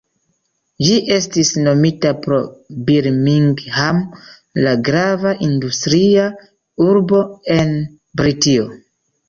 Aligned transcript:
Ĝi 0.85 0.93
estis 1.15 1.51
nomita 1.67 2.13
pro 2.23 2.39
Birmingham, 2.87 4.01
la 4.65 4.75
grava 4.89 5.35
industria 5.51 6.27
urbo 6.89 7.23
en 7.61 7.81
Britio. 8.23 8.71